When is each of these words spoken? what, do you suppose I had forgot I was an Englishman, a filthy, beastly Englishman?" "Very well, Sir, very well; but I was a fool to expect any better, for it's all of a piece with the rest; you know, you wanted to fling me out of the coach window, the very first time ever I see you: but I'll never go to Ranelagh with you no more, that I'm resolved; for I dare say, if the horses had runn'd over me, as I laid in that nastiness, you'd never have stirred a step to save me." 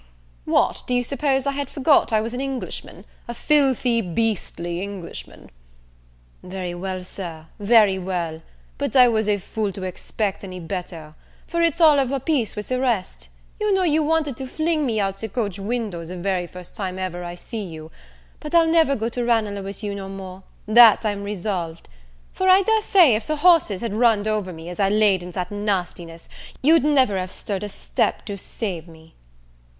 what, 0.45 0.81
do 0.87 0.95
you 0.95 1.03
suppose 1.03 1.45
I 1.45 1.51
had 1.51 1.69
forgot 1.69 2.11
I 2.11 2.21
was 2.21 2.33
an 2.33 2.41
Englishman, 2.41 3.05
a 3.27 3.35
filthy, 3.35 4.01
beastly 4.01 4.81
Englishman?" 4.81 5.51
"Very 6.41 6.73
well, 6.73 7.03
Sir, 7.03 7.45
very 7.59 7.99
well; 7.99 8.41
but 8.79 8.95
I 8.95 9.07
was 9.07 9.27
a 9.29 9.37
fool 9.37 9.71
to 9.73 9.83
expect 9.83 10.43
any 10.43 10.59
better, 10.59 11.13
for 11.45 11.61
it's 11.61 11.79
all 11.79 11.99
of 11.99 12.11
a 12.11 12.19
piece 12.19 12.55
with 12.55 12.69
the 12.69 12.79
rest; 12.79 13.29
you 13.59 13.71
know, 13.75 13.83
you 13.83 14.01
wanted 14.01 14.37
to 14.37 14.47
fling 14.47 14.87
me 14.87 14.99
out 14.99 15.17
of 15.21 15.21
the 15.21 15.29
coach 15.29 15.59
window, 15.59 16.03
the 16.03 16.17
very 16.17 16.47
first 16.47 16.75
time 16.75 16.97
ever 16.97 17.23
I 17.23 17.35
see 17.35 17.61
you: 17.63 17.91
but 18.39 18.55
I'll 18.55 18.65
never 18.65 18.95
go 18.95 19.07
to 19.09 19.23
Ranelagh 19.23 19.61
with 19.63 19.83
you 19.83 19.93
no 19.93 20.09
more, 20.09 20.41
that 20.65 21.05
I'm 21.05 21.21
resolved; 21.23 21.87
for 22.33 22.49
I 22.49 22.63
dare 22.63 22.81
say, 22.81 23.13
if 23.13 23.27
the 23.27 23.35
horses 23.35 23.81
had 23.81 23.93
runn'd 23.93 24.27
over 24.27 24.51
me, 24.51 24.67
as 24.69 24.79
I 24.79 24.89
laid 24.89 25.21
in 25.21 25.29
that 25.33 25.51
nastiness, 25.51 26.27
you'd 26.63 26.83
never 26.83 27.19
have 27.19 27.31
stirred 27.31 27.63
a 27.63 27.69
step 27.69 28.25
to 28.25 28.35
save 28.35 28.87
me." 28.87 29.13